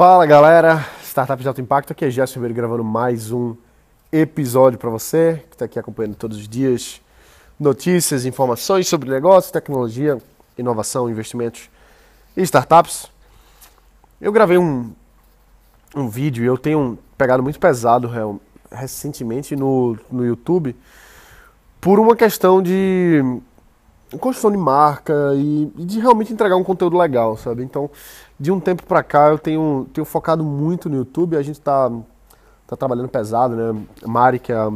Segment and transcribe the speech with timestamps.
[0.00, 3.54] Fala galera, Startup de Alto Impacto, aqui é Gerson Ribeiro gravando mais um
[4.10, 7.02] episódio para você que está aqui acompanhando todos os dias
[7.58, 10.16] notícias, informações sobre negócio, tecnologia,
[10.56, 11.68] inovação, investimentos
[12.34, 13.10] e startups.
[14.18, 14.90] Eu gravei um,
[15.94, 18.10] um vídeo e eu tenho pegado muito pesado
[18.72, 20.74] recentemente no, no YouTube
[21.78, 23.22] por uma questão de
[24.18, 27.62] construção de marca e, e, de realmente entregar um conteúdo legal, sabe?
[27.62, 27.90] Então,
[28.38, 31.90] de um tempo pra cá eu tenho, tenho focado muito no YouTube, a gente tá,
[32.66, 33.80] tá trabalhando pesado, né?
[34.06, 34.70] Mari, que é a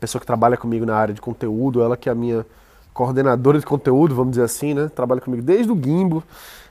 [0.00, 2.44] pessoa que trabalha comigo na área de conteúdo, ela que é a minha
[2.92, 4.90] coordenadora de conteúdo, vamos dizer assim, né?
[4.94, 6.22] Trabalha comigo desde o Gimbo,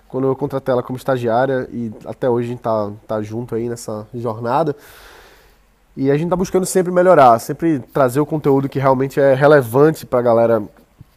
[0.07, 3.69] quando eu contratei ela como estagiária e até hoje a gente tá, tá junto aí
[3.69, 4.75] nessa jornada.
[5.95, 10.05] E a gente tá buscando sempre melhorar, sempre trazer o conteúdo que realmente é relevante
[10.05, 10.61] pra galera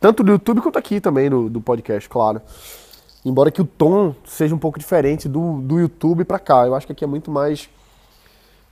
[0.01, 2.41] tanto do YouTube quanto aqui também do, do podcast, claro.
[3.25, 6.67] Embora que o tom seja um pouco diferente do, do YouTube para cá.
[6.67, 7.69] Eu acho que aqui é muito mais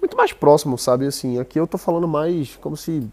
[0.00, 1.06] muito mais próximo, sabe?
[1.06, 3.08] Assim, aqui eu tô falando mais como se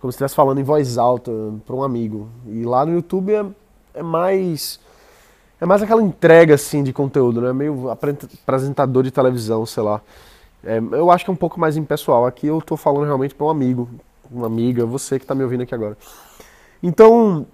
[0.00, 1.30] como se estivesse falando em voz alta
[1.64, 2.28] para um amigo.
[2.46, 3.44] E lá no YouTube é,
[3.94, 4.80] é mais
[5.60, 7.52] é mais aquela entrega assim de conteúdo, né?
[7.52, 10.00] Meio apresentador de televisão, sei lá.
[10.64, 12.26] É, eu acho que é um pouco mais impessoal.
[12.26, 13.88] Aqui eu tô falando realmente para um amigo,
[14.30, 15.96] uma amiga, você que está me ouvindo aqui agora.
[16.82, 17.46] Então,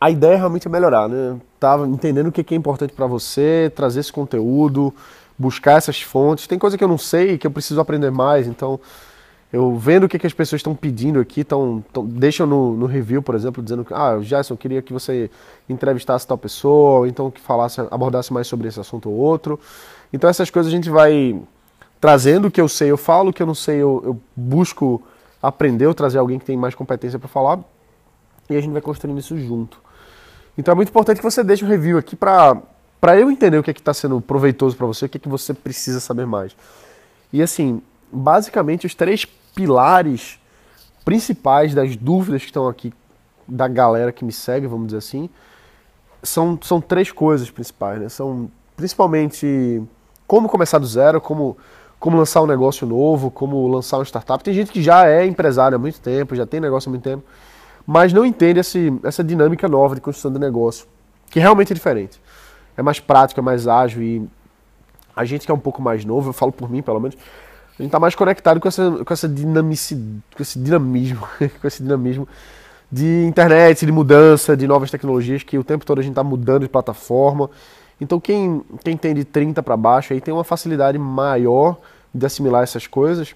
[0.00, 1.38] a ideia realmente é melhorar, né?
[1.58, 4.94] Tava entendendo o que é importante para você, trazer esse conteúdo,
[5.38, 6.46] buscar essas fontes.
[6.46, 8.80] Tem coisa que eu não sei que eu preciso aprender mais, então
[9.52, 12.86] eu vendo o que, que as pessoas estão pedindo aqui, tão, tão, deixam no, no
[12.86, 15.28] review, por exemplo, dizendo que, ah, Gerson, eu queria que você
[15.68, 19.58] entrevistasse tal pessoa, ou então que falasse, abordasse mais sobre esse assunto ou outro.
[20.12, 21.40] Então essas coisas a gente vai
[22.00, 25.02] trazendo o que eu sei, eu falo, o que eu não sei, eu, eu busco
[25.42, 27.60] aprender ou trazer alguém que tem mais competência para falar
[28.48, 29.80] e a gente vai construindo isso junto.
[30.58, 32.56] Então é muito importante que você deixe um review aqui para
[33.00, 35.28] para eu entender o que é está sendo proveitoso para você, o que é que
[35.28, 36.54] você precisa saber mais.
[37.32, 37.80] E assim,
[38.12, 39.24] basicamente os três
[39.54, 40.38] pilares
[41.02, 42.92] principais das dúvidas que estão aqui
[43.48, 45.30] da galera que me segue, vamos dizer assim,
[46.22, 48.08] são, são três coisas principais, né?
[48.10, 49.82] São principalmente
[50.26, 51.56] como começar do zero, como
[52.00, 54.42] como lançar um negócio novo, como lançar uma startup.
[54.42, 57.22] Tem gente que já é empresário há muito tempo, já tem negócio há muito tempo,
[57.86, 60.86] mas não entende esse, essa dinâmica nova de construção de negócio,
[61.30, 62.18] que realmente é diferente.
[62.74, 64.28] É mais prático, é mais ágil e
[65.14, 67.18] a gente que é um pouco mais novo, eu falo por mim pelo menos,
[67.78, 71.28] a gente está mais conectado com essa, com essa dinamicidade, com esse dinamismo,
[71.60, 72.26] com esse dinamismo
[72.90, 76.62] de internet, de mudança, de novas tecnologias, que o tempo todo a gente está mudando
[76.62, 77.50] de plataforma
[78.00, 81.78] então quem, quem tem de 30 para baixo aí tem uma facilidade maior
[82.14, 83.34] de assimilar essas coisas,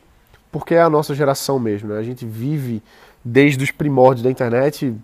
[0.51, 1.89] porque é a nossa geração mesmo.
[1.91, 1.99] Né?
[1.99, 2.83] A gente vive
[3.25, 4.95] desde os primórdios da internet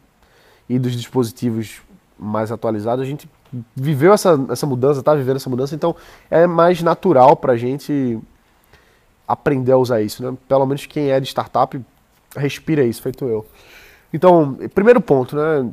[0.68, 1.82] e dos dispositivos
[2.18, 3.28] mais atualizados, a gente
[3.74, 5.96] viveu essa, essa mudança, está vivendo essa mudança, então
[6.30, 8.18] é mais natural para a gente
[9.26, 10.22] aprender a usar isso.
[10.22, 10.36] Né?
[10.46, 11.80] Pelo menos quem é de startup
[12.36, 13.46] respira isso, feito eu.
[14.12, 15.70] Então, primeiro ponto, né?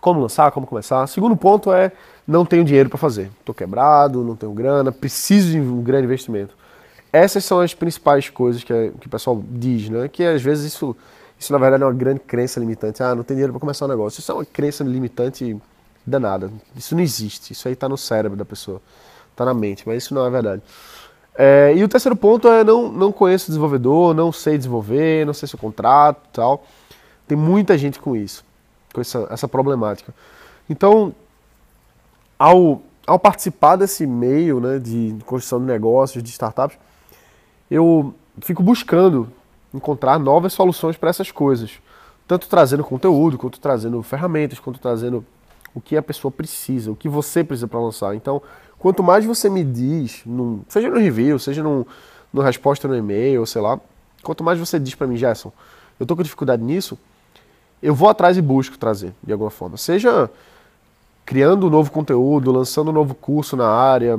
[0.00, 1.06] Como lançar, como começar.
[1.06, 1.92] Segundo ponto é
[2.26, 3.30] não tenho dinheiro para fazer.
[3.40, 6.54] Estou quebrado, não tenho grana, preciso de um grande investimento.
[7.12, 10.08] Essas são as principais coisas que, que o pessoal diz, né?
[10.08, 10.96] Que às vezes isso,
[11.38, 13.02] isso na verdade é uma grande crença limitante.
[13.02, 14.20] Ah, não tem dinheiro para começar um negócio.
[14.20, 15.56] Isso é uma crença limitante
[16.06, 16.50] danada.
[16.74, 17.52] Isso não existe.
[17.52, 18.80] Isso aí está no cérebro da pessoa,
[19.30, 20.62] está na mente, mas isso não é verdade.
[21.34, 25.48] É, e o terceiro ponto é não, não conheço desenvolvedor, não sei desenvolver, não sei
[25.48, 26.64] se eu contrato tal.
[27.26, 28.44] Tem muita gente com isso,
[28.92, 30.14] com essa, essa problemática.
[30.68, 31.14] Então,
[32.38, 36.78] ao, ao participar desse meio né, de construção de negócios, de startups,
[37.70, 39.28] eu fico buscando
[39.72, 41.80] encontrar novas soluções para essas coisas.
[42.26, 45.24] Tanto trazendo conteúdo, quanto trazendo ferramentas, quanto trazendo
[45.74, 48.14] o que a pessoa precisa, o que você precisa para lançar.
[48.14, 48.42] Então,
[48.78, 51.84] quanto mais você me diz, num, seja no review, seja num,
[52.32, 53.80] numa resposta no e-mail, sei lá,
[54.22, 55.52] quanto mais você diz para mim, Gerson,
[55.98, 56.98] eu tô com dificuldade nisso,
[57.82, 59.76] eu vou atrás e busco trazer, de alguma forma.
[59.76, 60.30] Seja
[61.24, 64.18] criando um novo conteúdo, lançando um novo curso na área,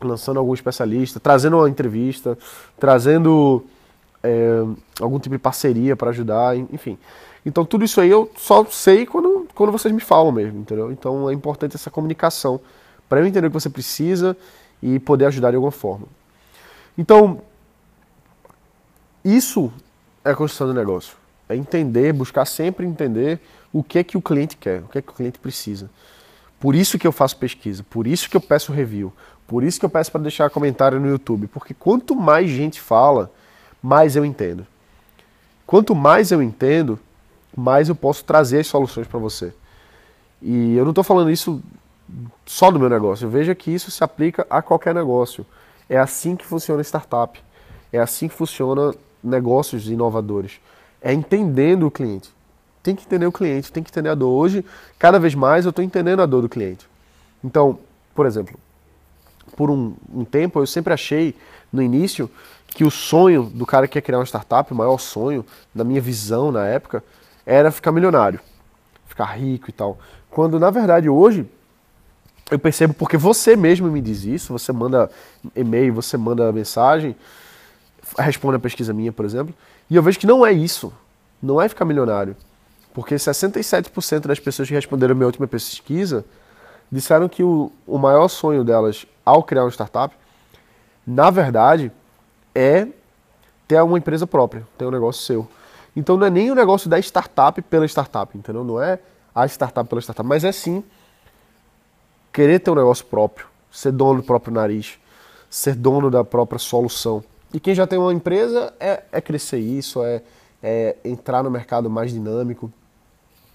[0.00, 2.38] lançando algum especialista, trazendo uma entrevista,
[2.78, 3.64] trazendo
[4.22, 4.62] é,
[5.00, 6.98] algum tipo de parceria para ajudar, enfim.
[7.44, 10.92] Então tudo isso aí eu só sei quando, quando vocês me falam mesmo, entendeu?
[10.92, 12.60] Então é importante essa comunicação
[13.08, 14.36] para eu entender o que você precisa
[14.82, 16.06] e poder ajudar de alguma forma.
[16.96, 17.40] Então,
[19.24, 19.72] isso
[20.24, 21.16] é a construção do negócio.
[21.48, 23.40] É entender, buscar sempre entender
[23.72, 25.88] o que é que o cliente quer, o que é que o cliente precisa.
[26.60, 29.12] Por isso que eu faço pesquisa, por isso que eu peço review,
[29.46, 33.30] por isso que eu peço para deixar comentário no YouTube, porque quanto mais gente fala,
[33.82, 34.66] mais eu entendo.
[35.66, 36.98] Quanto mais eu entendo,
[37.56, 39.52] mais eu posso trazer as soluções para você.
[40.40, 41.62] E eu não estou falando isso
[42.46, 43.28] só do meu negócio.
[43.28, 45.44] Veja que isso se aplica a qualquer negócio.
[45.88, 47.40] É assim que funciona startup.
[47.92, 50.60] É assim que funciona negócios inovadores.
[51.00, 52.30] É entendendo o cliente.
[52.88, 54.30] Tem que entender o cliente, tem que entender a dor.
[54.30, 54.64] Hoje,
[54.98, 56.88] cada vez mais, eu estou entendendo a dor do cliente.
[57.44, 57.78] Então,
[58.14, 58.58] por exemplo,
[59.54, 61.36] por um, um, tempo eu sempre achei,
[61.70, 62.30] no início,
[62.66, 65.44] que o sonho do cara que quer criar uma startup, o maior sonho,
[65.74, 67.04] na minha visão na época,
[67.44, 68.40] era ficar milionário,
[69.06, 69.98] ficar rico e tal.
[70.30, 71.44] Quando, na verdade, hoje,
[72.50, 75.10] eu percebo porque você mesmo me diz isso, você manda
[75.54, 77.14] e-mail, você manda mensagem,
[78.18, 79.54] responde a pesquisa minha, por exemplo,
[79.90, 80.90] e eu vejo que não é isso.
[81.40, 82.34] Não é ficar milionário.
[82.98, 86.24] Porque 67% das pessoas que responderam a minha última pesquisa
[86.90, 90.12] disseram que o, o maior sonho delas ao criar uma startup,
[91.06, 91.92] na verdade,
[92.52, 92.88] é
[93.68, 95.48] ter uma empresa própria, ter um negócio seu.
[95.94, 98.64] Então não é nem o negócio da startup pela startup, entendeu?
[98.64, 98.98] Não é
[99.32, 100.82] a startup pela startup, mas é sim
[102.32, 104.98] querer ter um negócio próprio, ser dono do próprio nariz,
[105.48, 107.22] ser dono da própria solução.
[107.54, 110.20] E quem já tem uma empresa é, é crescer isso, é,
[110.60, 112.72] é, entrar no mercado mais dinâmico.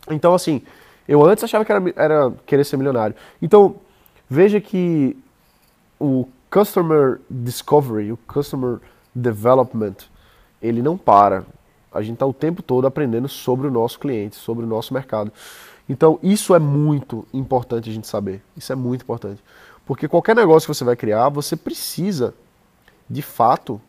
[0.10, 0.62] Então, assim,
[1.08, 3.16] eu antes achava que era, era querer ser milionário.
[3.42, 3.78] Então,
[4.30, 5.18] veja que
[6.00, 8.80] o Customer Discovery, o Customer
[9.14, 9.96] Development,
[10.62, 11.46] ele não para.
[11.92, 15.32] A gente está o tempo todo aprendendo sobre o nosso cliente, sobre o nosso mercado.
[15.88, 18.42] Então, isso é muito importante a gente saber.
[18.56, 19.44] Isso é muito importante.
[19.86, 22.34] Porque qualquer negócio que você vai criar, você precisa
[23.10, 23.82] de fato,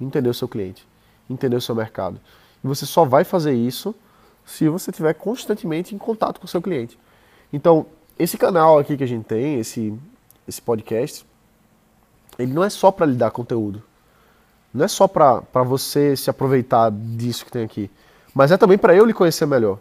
[0.00, 0.86] entender o seu cliente,
[1.28, 2.18] entender o seu mercado.
[2.64, 3.94] E você só vai fazer isso
[4.44, 6.98] se você estiver constantemente em contato com o seu cliente.
[7.52, 7.86] Então,
[8.18, 9.94] esse canal aqui que a gente tem, esse,
[10.46, 11.24] esse podcast,
[12.38, 13.82] ele não é só para lhe dar conteúdo.
[14.72, 17.90] Não é só para você se aproveitar disso que tem aqui.
[18.34, 19.78] Mas é também para eu lhe conhecer melhor.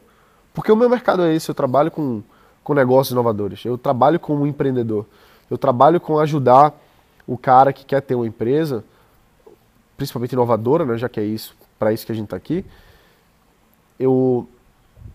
[0.54, 2.22] Porque o meu mercado é esse, eu trabalho com,
[2.64, 3.64] com negócios inovadores.
[3.64, 5.06] Eu trabalho como um empreendedor.
[5.50, 6.74] Eu trabalho com ajudar
[7.26, 8.84] o cara que quer ter uma empresa,
[9.96, 12.66] principalmente inovadora, né, já que é isso, para isso que a gente está aqui,
[14.02, 14.48] eu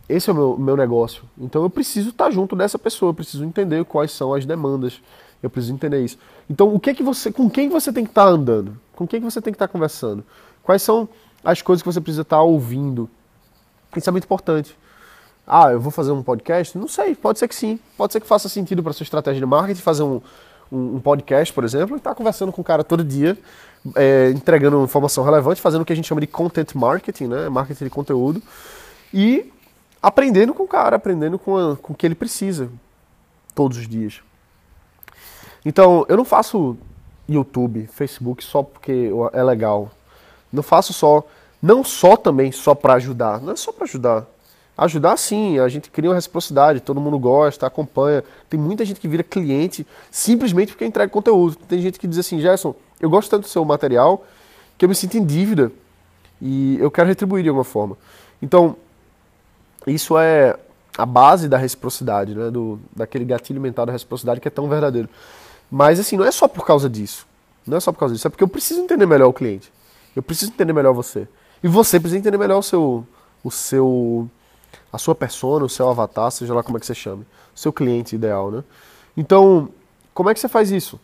[0.09, 1.25] esse é o meu, meu negócio.
[1.37, 5.03] Então eu preciso estar tá junto dessa pessoa, eu preciso entender quais são as demandas,
[5.43, 6.17] eu preciso entender isso.
[6.49, 8.79] Então o que que você, com quem você tem que estar tá andando?
[8.95, 10.25] Com quem que você tem que estar tá conversando?
[10.63, 11.09] Quais são
[11.45, 13.11] as coisas que você precisa estar ouvindo?
[13.97, 14.77] Isso é muito importante.
[15.47, 16.77] Ah, eu vou fazer um podcast?
[16.77, 17.79] Não sei, pode ser que sim.
[17.97, 20.21] Pode ser que faça sentido para sua estratégia de marketing fazer um,
[20.71, 23.39] um, um podcast, por exemplo, e estar conversando com o cara todo dia,
[23.95, 27.49] é, entregando informação relevante, fazendo o que a gente chama de content marketing, né?
[27.49, 28.43] Marketing de conteúdo.
[29.13, 29.53] E
[30.03, 32.69] aprendendo com o cara, aprendendo com, a, com o que ele precisa
[33.55, 34.21] todos os dias.
[35.65, 36.77] Então, eu não faço
[37.29, 39.91] YouTube, Facebook só porque é legal.
[40.53, 41.27] Não faço só,
[41.61, 44.27] não só também só para ajudar, não é só para ajudar.
[44.79, 48.23] Ajudar sim, a gente cria uma reciprocidade, todo mundo gosta, acompanha.
[48.49, 51.57] Tem muita gente que vira cliente simplesmente porque entrega conteúdo.
[51.67, 54.25] Tem gente que diz assim, Gerson, eu gosto tanto do seu material
[54.77, 55.73] que eu me sinto em dívida
[56.43, 57.97] e eu quero retribuir de alguma forma.
[58.43, 58.77] Então,
[59.87, 60.59] isso é
[60.99, 62.51] a base da reciprocidade, né?
[62.51, 65.09] Do, daquele gatilho mental da reciprocidade que é tão verdadeiro.
[65.71, 67.27] Mas assim, não é só por causa disso.
[67.67, 69.73] Não é só por causa disso, é porque eu preciso entender melhor o cliente.
[70.15, 71.27] Eu preciso entender melhor você.
[71.63, 73.07] E você precisa entender melhor o seu,
[73.43, 74.31] o seu
[74.93, 77.23] a sua persona, o seu avatar, seja lá como é que você chame,
[77.55, 78.65] o seu cliente ideal, né?
[79.17, 79.69] Então,
[80.13, 80.99] como é que você faz isso?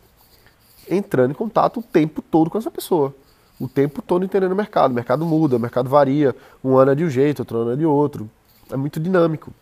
[0.88, 3.14] Entrando em contato o tempo todo com essa pessoa.
[3.60, 4.90] O tempo todo entendendo o mercado.
[4.90, 6.34] O mercado muda, o mercado varia.
[6.64, 8.28] Um ano é de um jeito, outro ano é de outro.
[8.70, 9.52] É muito dinâmico.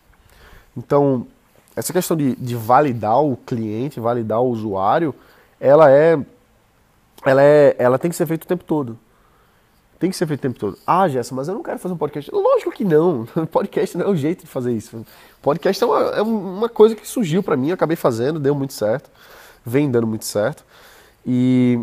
[0.76, 1.26] Então,
[1.76, 5.14] essa questão de, de validar o cliente, validar o usuário,
[5.60, 6.18] ela é,
[7.24, 8.98] ela é, ela tem que ser feita o tempo todo.
[10.00, 10.78] Tem que ser feito o tempo todo.
[10.86, 12.30] Ah, Gerson, mas eu não quero fazer um podcast.
[12.32, 13.26] Lógico que não.
[13.52, 15.04] Podcast não é o jeito de fazer isso.
[15.42, 19.10] Podcast é uma, é uma coisa que surgiu para mim, acabei fazendo, deu muito certo.
[19.64, 20.64] Vem dando muito certo.
[21.26, 21.78] E,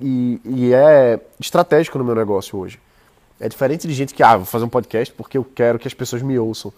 [0.00, 2.80] e, e, é estratégico no meu negócio hoje.
[3.38, 5.94] É diferente de gente que, ah, vou fazer um podcast porque eu quero que as
[5.94, 6.72] pessoas me ouçam.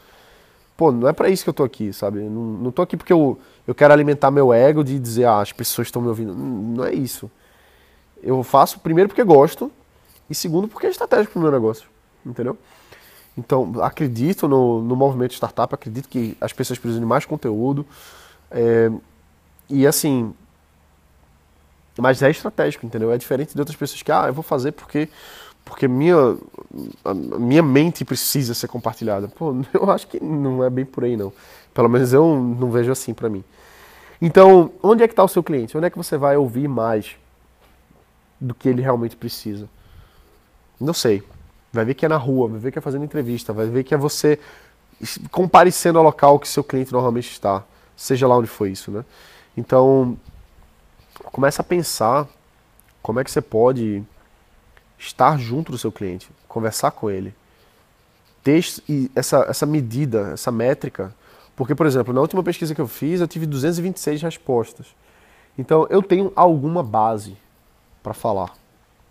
[0.76, 2.18] Pô, não é para isso que eu tô aqui, sabe?
[2.18, 5.52] Não, não tô aqui porque eu, eu quero alimentar meu ego de dizer, ah, as
[5.52, 6.34] pessoas estão me ouvindo.
[6.34, 7.30] Não, não é isso.
[8.22, 9.72] Eu faço primeiro porque gosto,
[10.32, 11.86] e segundo, porque é estratégico para o meu negócio.
[12.24, 12.56] Entendeu?
[13.36, 17.86] Então, acredito no, no movimento startup, acredito que as pessoas precisam de mais conteúdo.
[18.50, 18.90] É,
[19.68, 20.34] e assim.
[21.98, 23.12] Mas é estratégico, entendeu?
[23.12, 25.10] É diferente de outras pessoas que, ah, eu vou fazer porque
[25.64, 26.36] porque minha,
[27.38, 29.28] minha mente precisa ser compartilhada.
[29.28, 31.32] Pô, eu acho que não é bem por aí, não.
[31.74, 33.44] Pelo menos eu não vejo assim para mim.
[34.20, 35.76] Então, onde é que está o seu cliente?
[35.76, 37.16] Onde é que você vai ouvir mais
[38.40, 39.68] do que ele realmente precisa?
[40.82, 41.22] Não sei.
[41.72, 43.94] Vai ver que é na rua, vai ver que é fazendo entrevista, vai ver que
[43.94, 44.38] é você
[45.30, 47.64] comparecendo ao local que seu cliente normalmente está,
[47.96, 49.04] seja lá onde for isso, né?
[49.56, 50.16] Então,
[51.24, 52.28] começa a pensar
[53.02, 54.02] como é que você pode
[54.98, 57.34] estar junto do seu cliente, conversar com ele,
[58.42, 58.64] ter
[59.14, 61.14] essa, essa medida, essa métrica.
[61.56, 64.86] Porque, por exemplo, na última pesquisa que eu fiz, eu tive 226 respostas.
[65.58, 67.36] Então, eu tenho alguma base
[68.02, 68.61] para falar.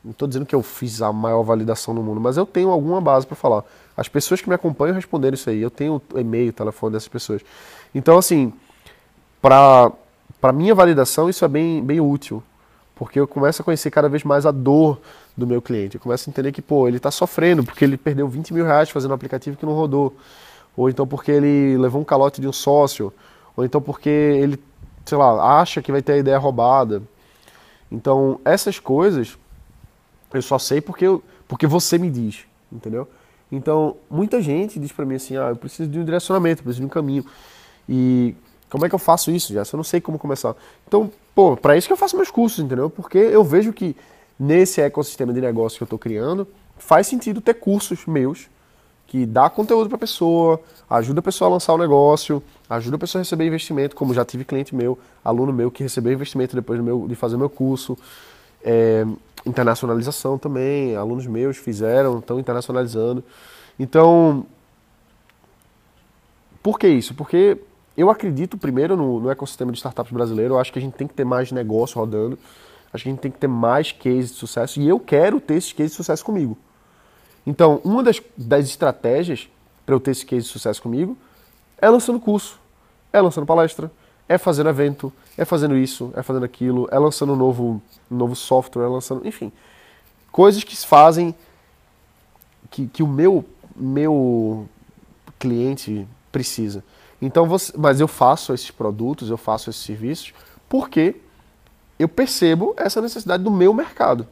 [0.03, 3.00] Não estou dizendo que eu fiz a maior validação no mundo, mas eu tenho alguma
[3.00, 3.63] base para falar.
[3.96, 5.62] As pessoas que me acompanham responderam isso aí.
[5.62, 7.41] Eu tenho e-mail, telefone dessas pessoas.
[7.93, 8.51] Então, assim,
[9.39, 9.93] para
[10.53, 12.41] minha validação, isso é bem, bem útil.
[12.96, 15.00] Porque eu começo a conhecer cada vez mais a dor
[15.38, 15.96] do meu cliente.
[15.96, 18.89] Eu começo a entender que, pô, ele está sofrendo porque ele perdeu 20 mil reais
[18.89, 20.15] fazendo um aplicativo que não rodou.
[20.75, 23.13] Ou então porque ele levou um calote de um sócio.
[23.55, 24.60] Ou então porque ele,
[25.05, 27.03] sei lá, acha que vai ter a ideia roubada.
[27.91, 29.38] Então, essas coisas
[30.38, 33.07] eu só sei porque, eu, porque você me diz, entendeu?
[33.51, 36.81] Então, muita gente diz para mim assim, ah, eu preciso de um direcionamento, eu preciso
[36.81, 37.25] de um caminho.
[37.88, 38.33] E
[38.69, 39.61] como é que eu faço isso, já?
[39.61, 40.55] Eu não sei como começar.
[40.88, 42.89] Então, pô, para isso que eu faço meus cursos, entendeu?
[42.89, 43.95] Porque eu vejo que
[44.39, 46.47] nesse ecossistema de negócio que eu estou criando,
[46.77, 48.50] faz sentido ter cursos meus
[49.05, 53.19] que dá conteúdo para pessoa, ajuda a pessoa a lançar o negócio, ajuda a pessoa
[53.19, 57.09] a receber investimento, como já tive cliente meu, aluno meu que recebeu investimento depois meu,
[57.09, 57.97] de fazer meu curso.
[58.63, 59.05] É,
[59.45, 63.23] internacionalização também, alunos meus fizeram, estão internacionalizando.
[63.79, 64.45] Então,
[66.61, 67.13] por que isso?
[67.13, 67.57] Porque
[67.97, 71.07] eu acredito primeiro no, no, ecossistema de startups brasileiro, eu acho que a gente tem
[71.07, 72.37] que ter mais negócio rodando,
[72.93, 75.55] acho que a gente tem que ter mais cases de sucesso e eu quero ter
[75.55, 76.57] esses cases de sucesso comigo.
[77.45, 79.49] Então, uma das, das estratégias
[79.85, 81.17] para eu ter esse case de sucesso comigo
[81.79, 82.59] é lançando curso,
[83.11, 83.91] é lançando palestra,
[84.27, 88.35] é fazendo evento, é fazendo isso, é fazendo aquilo, é lançando um novo, um novo
[88.35, 89.27] software, é lançando.
[89.27, 89.51] Enfim.
[90.31, 91.35] Coisas que fazem
[92.69, 94.67] que, que o meu, meu
[95.37, 96.83] cliente precisa.
[97.21, 100.33] Então, você, mas eu faço esses produtos, eu faço esses serviços,
[100.67, 101.15] porque
[101.99, 104.25] eu percebo essa necessidade do meu mercado.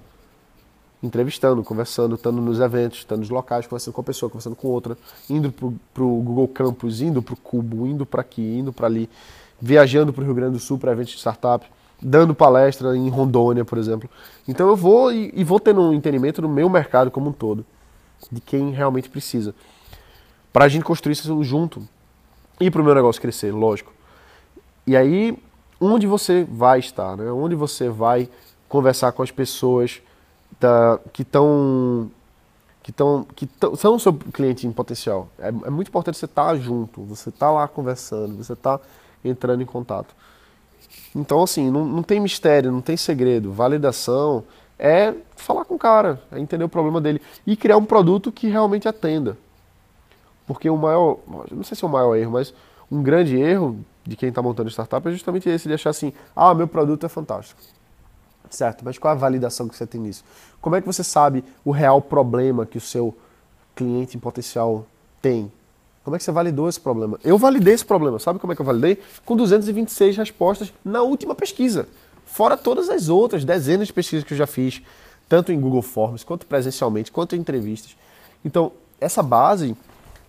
[1.01, 4.98] Entrevistando, conversando, estando nos eventos, estando nos locais, conversando com uma pessoa, conversando com outra,
[5.29, 9.10] indo para o Google Campus, indo para o Cubo, indo para aqui, indo para ali
[9.62, 11.66] viajando para o Rio Grande do Sul para eventos de startup,
[12.01, 14.10] dando palestra em Rondônia, por exemplo.
[14.48, 17.66] Então eu vou e, e vou tendo um entendimento do meu mercado como um todo,
[18.32, 19.54] de quem realmente precisa.
[20.51, 21.88] Para a gente construir isso junto
[22.60, 23.92] e para o meu negócio crescer, lógico.
[24.88, 25.38] E aí,
[25.80, 27.32] onde você vai estar, né?
[27.32, 28.30] onde você vai
[28.68, 30.01] conversar com as pessoas
[30.60, 32.10] da, que estão
[32.82, 35.28] que, tão, que tão, são seu cliente em potencial.
[35.38, 38.78] É, é muito importante você estar tá junto, você estar tá lá conversando, você estar
[38.78, 38.86] tá
[39.24, 40.16] entrando em contato.
[41.16, 43.52] Então, assim, não, não tem mistério, não tem segredo.
[43.52, 44.44] Validação
[44.78, 48.48] é falar com o cara, é entender o problema dele e criar um produto que
[48.48, 49.38] realmente atenda.
[50.48, 51.20] Porque o maior,
[51.52, 52.54] não sei se é o maior erro, mas
[52.92, 56.54] um grande erro de quem está montando startup é justamente esse, de achar assim, ah,
[56.54, 57.62] meu produto é fantástico.
[58.50, 60.24] Certo, mas qual a validação que você tem nisso?
[60.60, 63.16] Como é que você sabe o real problema que o seu
[63.76, 64.88] cliente em potencial
[65.22, 65.52] tem?
[66.10, 67.20] Como é que você validou esse problema?
[67.24, 68.18] Eu validei esse problema.
[68.18, 68.98] Sabe como é que eu validei?
[69.24, 71.88] Com 226 respostas na última pesquisa.
[72.25, 74.82] Fora todas as outras dezenas de pesquisas que eu já fiz,
[75.28, 77.96] tanto em Google Forms, quanto presencialmente, quanto em entrevistas.
[78.44, 79.78] Então, essa base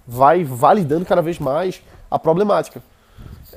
[0.07, 2.83] vai validando cada vez mais a problemática.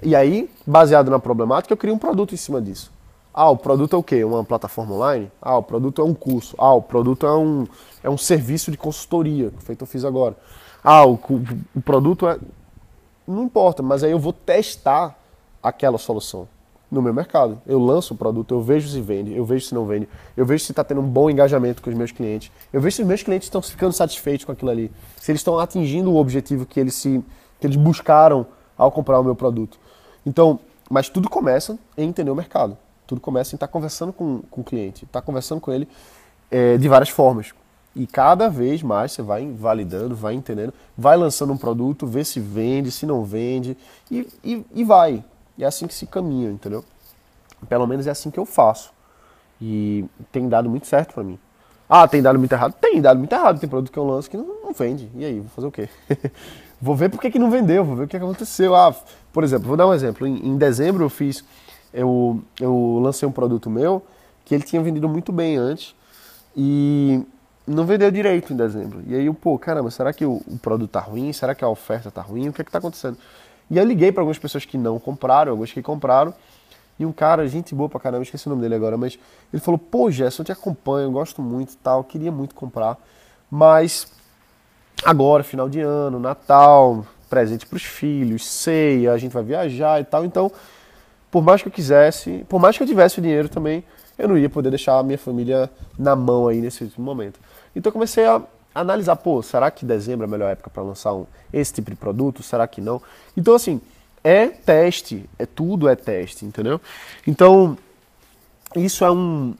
[0.01, 2.89] E aí, baseado na problemática, eu crio um produto em cima disso.
[3.33, 4.23] Ah, o produto é o quê?
[4.23, 5.29] Uma plataforma online?
[5.41, 6.55] Ah, o produto é um curso.
[6.57, 7.67] Ah, o produto é um,
[8.01, 10.37] é um serviço de consultoria, feito eu fiz agora.
[10.83, 11.19] Ah, o,
[11.75, 12.37] o produto é.
[13.25, 15.17] Não importa, mas aí eu vou testar
[15.61, 16.47] aquela solução
[16.91, 17.61] no meu mercado.
[17.65, 20.63] Eu lanço o produto, eu vejo se vende, eu vejo se não vende, eu vejo
[20.63, 23.23] se está tendo um bom engajamento com os meus clientes, eu vejo se os meus
[23.23, 26.93] clientes estão ficando satisfeitos com aquilo ali, se eles estão atingindo o objetivo que eles,
[26.93, 27.23] se,
[27.59, 28.45] que eles buscaram
[28.77, 29.79] ao comprar o meu produto.
[30.25, 30.59] Então,
[30.89, 32.77] mas tudo começa em entender o mercado.
[33.07, 35.87] Tudo começa em estar tá conversando com, com o cliente, estar tá conversando com ele
[36.51, 37.53] é, de várias formas.
[37.95, 42.39] E cada vez mais você vai validando, vai entendendo, vai lançando um produto, vê se
[42.39, 43.77] vende, se não vende,
[44.09, 45.23] e, e, e vai.
[45.57, 46.83] E é assim que se caminha, entendeu?
[47.69, 48.91] Pelo menos é assim que eu faço.
[49.61, 51.37] E tem dado muito certo para mim.
[51.87, 52.73] Ah, tem dado muito errado?
[52.81, 53.59] Tem dado muito errado.
[53.59, 55.09] Tem produto que eu lanço que não, não vende.
[55.15, 55.87] E aí, vou fazer o quê?
[56.81, 58.75] vou ver por que, que não vendeu, vou ver o que aconteceu.
[58.75, 58.95] Ah,
[59.31, 60.25] por exemplo, vou dar um exemplo.
[60.25, 61.43] Em, em dezembro eu fiz,
[61.93, 64.01] eu, eu lancei um produto meu
[64.43, 65.95] que ele tinha vendido muito bem antes.
[66.55, 67.21] E
[67.65, 69.01] não vendeu direito em dezembro.
[69.07, 71.31] E aí eu, pô, caramba, será que o, o produto tá ruim?
[71.31, 72.49] Será que a oferta tá ruim?
[72.49, 73.17] O que é que tá acontecendo?
[73.69, 76.33] E eu liguei para algumas pessoas que não compraram, algumas que compraram.
[76.99, 79.17] E um cara, gente boa pra caramba, esqueci o nome dele agora, mas
[79.51, 82.97] ele falou: pô, Gerson, eu te acompanho, eu gosto muito tal, queria muito comprar,
[83.49, 84.07] mas
[85.03, 90.03] agora, final de ano, Natal, presente para os filhos, ceia, a gente vai viajar e
[90.03, 90.51] tal, então
[91.31, 93.83] por mais que eu quisesse, por mais que eu tivesse o dinheiro também,
[94.19, 95.67] eu não ia poder deixar a minha família
[95.97, 97.39] na mão aí nesse momento.
[97.75, 98.41] Então eu comecei a
[98.73, 101.97] analisar, pô, será que dezembro é a melhor época para lançar um, esse tipo de
[101.97, 102.41] produto?
[102.43, 103.01] Será que não?
[103.35, 103.81] Então assim,
[104.23, 106.79] é teste, é tudo é teste, entendeu?
[107.27, 107.77] Então,
[108.75, 109.53] isso é um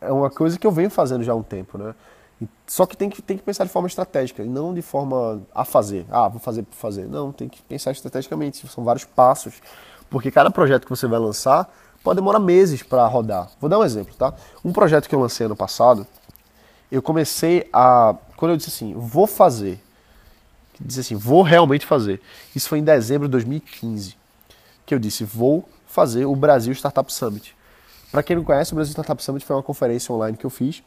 [0.00, 1.94] é uma coisa que eu venho fazendo já há um tempo, né?
[2.66, 5.64] Só que tem que, tem que pensar de forma estratégica e não de forma a
[5.64, 6.06] fazer.
[6.08, 7.06] Ah, vou fazer por fazer.
[7.06, 8.66] Não, tem que pensar estrategicamente.
[8.68, 9.54] São vários passos.
[10.08, 11.68] Porque cada projeto que você vai lançar
[12.04, 13.50] pode demorar meses para rodar.
[13.60, 14.32] Vou dar um exemplo, tá?
[14.64, 16.06] Um projeto que eu lancei ano passado,
[16.90, 18.14] eu comecei a.
[18.36, 19.80] Quando eu disse assim, vou fazer.
[20.80, 22.20] Disse assim, vou realmente fazer.
[22.54, 24.16] Isso foi em dezembro de 2015.
[24.86, 27.54] Que eu disse, vou fazer o Brasil Startup Summit.
[28.12, 30.82] Para quem não conhece, o Brasil Startup Summit foi uma conferência online que eu fiz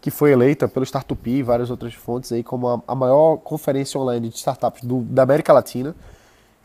[0.00, 3.98] que foi eleita pelo Startup e várias outras fontes aí como a, a maior conferência
[3.98, 5.94] online de startups do, da América Latina,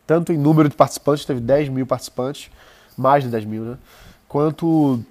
[0.06, 2.52] tanto em número de participantes, teve 10 mil participantes,
[2.98, 3.78] mais de 10 mil, né?
[4.28, 5.04] Quanto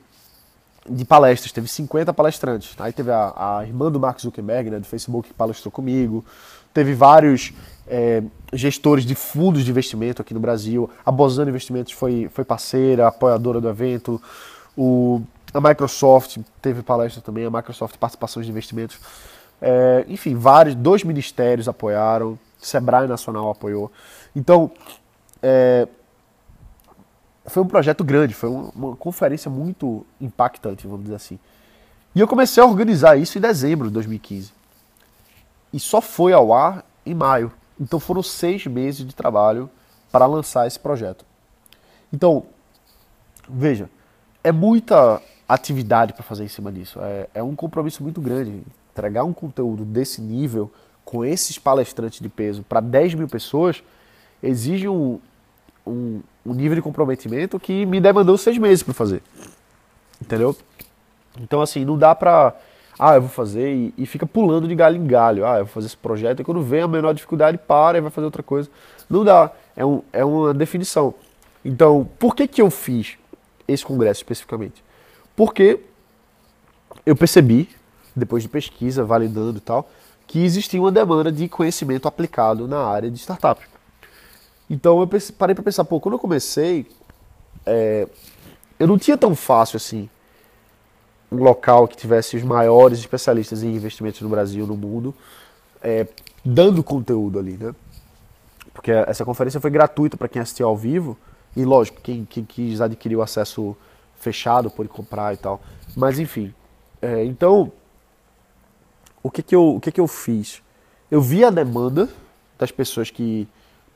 [0.89, 2.75] de palestras, teve 50 palestrantes.
[2.79, 6.25] Aí teve a, a irmã do Mark Zuckerberg, né, do Facebook, que palestrou comigo.
[6.75, 7.53] Teve vários
[7.87, 8.23] é,
[8.53, 10.91] gestores de fundos de investimento aqui no Brasil.
[11.05, 14.21] A Bozano Investimentos foi, foi parceira, apoiadora do evento.
[14.77, 15.23] O
[15.55, 18.99] a Microsoft teve palestra também, a Microsoft Participações de Investimentos.
[19.61, 23.93] É, enfim, vários, dois ministérios apoiaram, Sebrae Nacional apoiou.
[24.35, 24.71] Então,
[25.43, 25.87] é,
[27.47, 31.39] foi um projeto grande, foi uma, conferência muito impactante, vamos dizer assim.
[32.15, 34.53] E eu comecei a organizar isso em dezembro de 2015.
[35.73, 37.53] E só foi ao ar em maio.
[37.81, 39.69] Então foram seis meses de trabalho
[40.11, 41.25] para lançar esse projeto.
[42.13, 42.45] Então,
[43.49, 43.89] veja,
[44.45, 47.01] é muita atividade para fazer em cima disso.
[47.01, 48.63] É, é um compromisso muito grande.
[48.93, 50.71] Entregar um conteúdo desse nível,
[51.05, 53.83] com esses palestrantes de peso, para 10 mil pessoas,
[54.43, 55.19] exige um,
[55.87, 59.23] um, um, nível de comprometimento que me demandou seis meses para fazer.
[60.21, 60.57] Entendeu?
[61.41, 62.55] Então, assim, não dá para.
[62.99, 65.47] Ah, eu vou fazer e, e, fica pulando de galho em galho.
[65.47, 68.11] Ah, eu vou fazer esse projeto e quando vem a menor dificuldade, para e vai
[68.11, 68.68] fazer outra coisa.
[69.09, 69.51] Não dá.
[69.77, 71.14] É, um, é uma definição.
[71.64, 73.16] Então, por que, que eu fiz
[73.66, 74.85] esse congresso especificamente?
[75.35, 75.81] Porque
[77.05, 77.68] eu percebi,
[78.14, 79.88] depois de pesquisa, validando e tal,
[80.27, 83.72] que existia uma demanda de conhecimento aplicado na área de startup.
[84.73, 86.87] Então eu parei para pensar, pô, quando eu comecei,
[87.67, 88.09] é,
[88.79, 90.09] eu não tinha tão fácil assim
[91.31, 95.15] um local que tivesse os maiores especialistas em investimentos no Brasil, no mundo,
[95.83, 96.07] é,
[96.43, 97.75] dando conteúdo ali, né?
[98.73, 101.19] Porque essa conferência foi gratuita para quem assistiu ao vivo
[101.55, 103.77] e, lógico, quem, quem quis adquirir o acesso
[104.21, 105.61] fechado, pode comprar e tal.
[105.95, 106.55] Mas enfim.
[107.03, 107.71] É, então,
[109.23, 110.63] o que que, eu, o que que eu fiz?
[111.11, 112.09] Eu vi a demanda
[112.59, 113.47] das pessoas que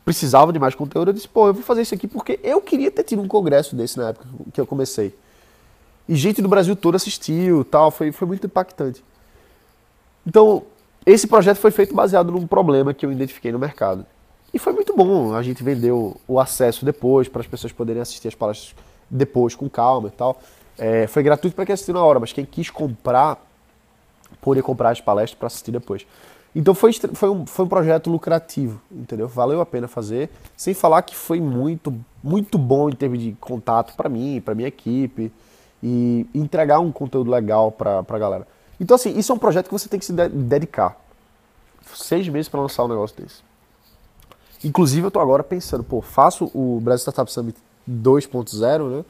[0.06, 1.08] precisavam de mais conteúdo.
[1.08, 3.74] Eu disse, pô, eu vou fazer isso aqui porque eu queria ter tido um congresso
[3.74, 5.12] desse na época que eu comecei.
[6.08, 9.02] E gente do Brasil todo assistiu tal, foi, foi muito impactante.
[10.24, 10.62] Então,
[11.04, 14.06] esse projeto foi feito baseado num problema que eu identifiquei no mercado.
[14.54, 15.34] E foi muito bom.
[15.34, 18.76] A gente vendeu o acesso depois para as pessoas poderem assistir as palestras
[19.10, 20.40] depois, com calma e tal.
[20.78, 23.44] É, foi gratuito para quem assistiu na hora, mas quem quis comprar,
[24.40, 26.06] poderia comprar as palestras para assistir depois.
[26.56, 29.28] Então foi, foi, um, foi um projeto lucrativo, entendeu?
[29.28, 33.94] Valeu a pena fazer, sem falar que foi muito, muito bom em termos de contato
[33.94, 35.30] para mim, para minha equipe,
[35.82, 38.48] e entregar um conteúdo legal para a galera.
[38.80, 40.98] Então, assim, isso é um projeto que você tem que se dedicar.
[41.94, 43.42] Seis meses para lançar um negócio desse.
[44.64, 49.04] Inclusive, eu estou agora pensando, pô, faço o Brasil Startup Summit 2.0, né?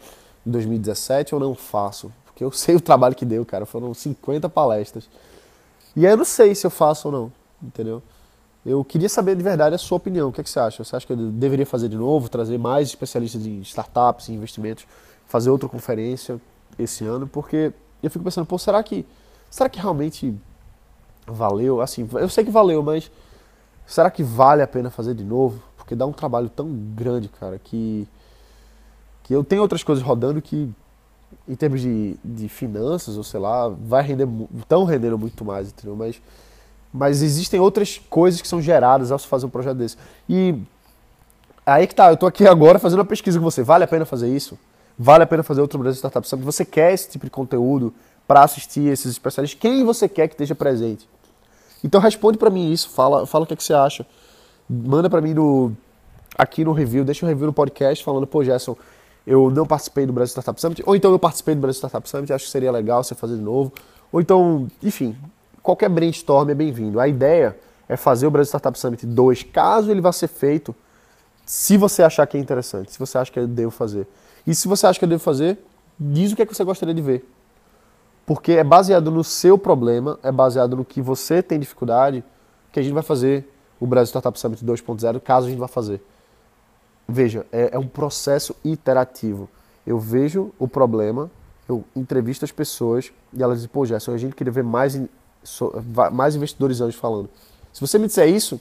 [0.45, 3.65] Em 2017 eu não faço, porque eu sei o trabalho que deu, cara.
[3.65, 5.09] Foram 50 palestras.
[5.97, 7.33] E aí eu não sei se eu faço ou não,
[7.63, 8.03] entendeu?
[8.65, 10.29] Eu queria saber de verdade a sua opinião.
[10.29, 10.85] O que, é que você acha?
[10.85, 14.87] Você acha que eu deveria fazer de novo, trazer mais especialistas em startups, em investimentos,
[15.27, 16.41] fazer outra conferência
[16.79, 17.27] esse ano?
[17.27, 19.07] Porque eu fico pensando, pô, será que
[19.49, 20.35] será que realmente
[21.27, 21.81] valeu?
[21.81, 23.11] Assim, eu sei que valeu, mas
[23.87, 25.63] será que vale a pena fazer de novo?
[25.77, 28.07] Porque dá um trabalho tão grande, cara, que
[29.23, 30.73] que eu tenho outras coisas rodando que,
[31.49, 35.97] em termos de, de finanças, ou sei lá, vai render, estão rendendo muito mais, entendeu?
[35.97, 36.21] Mas,
[36.93, 39.97] mas existem outras coisas que são geradas ao se fazer um projeto desse.
[40.29, 40.61] E
[41.65, 43.63] aí que tá, eu estou aqui agora fazendo uma pesquisa com você.
[43.63, 44.59] Vale a pena fazer isso?
[44.99, 46.45] Vale a pena fazer outro Brasil Startup Summit?
[46.45, 47.95] Você quer esse tipo de conteúdo
[48.27, 49.61] para assistir esses especialistas?
[49.61, 51.09] Quem você quer que esteja presente?
[51.85, 54.07] Então responde para mim isso, fala, fala o que, é que você acha.
[54.69, 55.73] Manda para mim no,
[56.37, 58.77] aqui no review, deixa um review no podcast falando, pô, Gerson,
[59.27, 62.33] eu não participei do Brasil Startup Summit, ou então eu participei do Brasil Startup Summit,
[62.33, 63.73] acho que seria legal você fazer de novo.
[64.13, 65.17] Ou então, enfim,
[65.63, 67.01] qualquer brainstorm é bem-vindo.
[67.01, 67.59] A ideia
[67.89, 70.75] é fazer o Brasil Startup Summit 2, caso ele vá ser feito,
[71.45, 74.07] se você achar que é interessante, se você acha que eu devo fazer.
[74.47, 75.59] E se você acha que eu devo fazer,
[75.99, 77.29] diz o que, é que você gostaria de ver.
[78.25, 82.25] Porque é baseado no seu problema, é baseado no que você tem dificuldade,
[82.73, 83.49] que a gente vai fazer
[83.81, 86.01] o Brasil Startup Summit 2.0, caso a gente vá fazer.
[87.09, 89.49] Veja, é, é um processo iterativo.
[89.87, 91.31] Eu vejo o problema,
[91.69, 95.01] eu entrevisto as pessoas e elas dizem, pô, Gerson, a gente queria ver mais,
[96.13, 97.29] mais investidores anjos falando.
[97.73, 98.61] Se você me disser isso,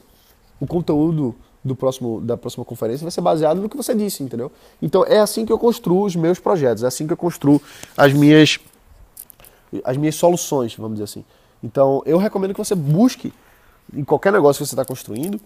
[0.60, 4.51] o conteúdo do próximo, da próxima conferência vai ser baseado no que você disse, entendeu?
[4.79, 7.60] Então é assim que eu construo os meus projetos, é assim que eu construo
[7.97, 8.60] as minhas
[9.84, 11.25] as minhas soluções, vamos dizer assim.
[11.63, 13.34] Então, eu recomendo que você busque,
[13.93, 15.39] em qualquer negócio que você está construindo,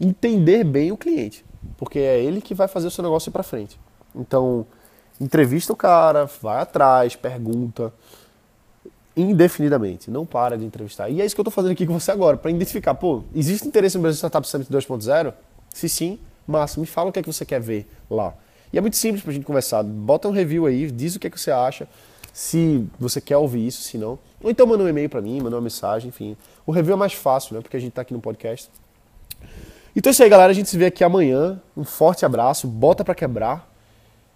[0.00, 1.44] entender bem o cliente,
[1.76, 3.78] porque é ele que vai fazer o seu negócio ir para frente.
[4.14, 4.66] Então,
[5.20, 7.92] entrevista o cara, vai atrás, pergunta
[9.16, 11.08] indefinidamente, não para de entrevistar.
[11.08, 13.66] E é isso que eu estou fazendo aqui com você agora, para identificar, pô, existe
[13.66, 15.32] interesse no Brasil Startup Summit 2.0?
[15.72, 18.34] Se sim, massa, me fala o que é que você quer ver lá.
[18.72, 19.84] E é muito simples para a gente conversar.
[19.84, 21.88] Bota um review aí, diz o que é que você acha
[22.32, 24.18] se você quer ouvir isso, se não.
[24.42, 26.36] Ou então manda um e-mail para mim, manda uma mensagem, enfim.
[26.66, 27.60] O review é mais fácil, né?
[27.60, 28.68] Porque a gente está aqui no podcast.
[29.96, 30.50] Então é isso aí, galera.
[30.50, 31.60] A gente se vê aqui amanhã.
[31.76, 33.70] Um forte abraço, bota para quebrar.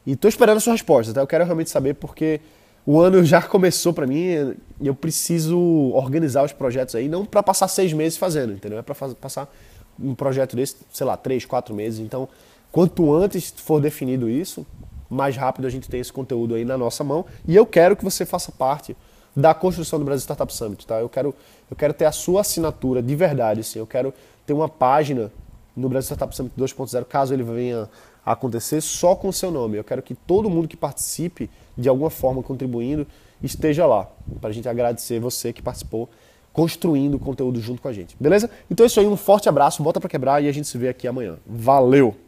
[0.06, 1.20] E tô esperando a sua resposta, tá?
[1.20, 2.40] Eu quero realmente saber porque
[2.86, 5.58] o ano já começou para mim e eu preciso
[5.92, 8.78] organizar os projetos aí, não para passar seis meses fazendo, entendeu?
[8.78, 9.52] É para passar
[10.00, 12.00] um projeto desse, sei lá, três, quatro meses.
[12.00, 12.26] Então,
[12.72, 14.64] quanto antes for definido isso,
[15.10, 17.26] mais rápido a gente tem esse conteúdo aí na nossa mão.
[17.46, 18.96] E eu quero que você faça parte
[19.36, 21.00] da construção do Brasil Startup Summit, tá?
[21.00, 21.34] Eu quero,
[21.70, 23.78] eu quero ter a sua assinatura de verdade, assim.
[23.78, 24.14] Eu quero
[24.46, 25.30] ter uma página
[25.78, 27.88] no Brasil Startup Summit 2.0, caso ele venha
[28.24, 29.78] a acontecer, só com o seu nome.
[29.78, 33.06] Eu quero que todo mundo que participe, de alguma forma contribuindo,
[33.42, 34.08] esteja lá,
[34.40, 36.08] para a gente agradecer você que participou,
[36.52, 38.16] construindo conteúdo junto com a gente.
[38.18, 38.50] Beleza?
[38.70, 40.88] Então é isso aí, um forte abraço, bota para quebrar e a gente se vê
[40.88, 41.38] aqui amanhã.
[41.46, 42.27] Valeu!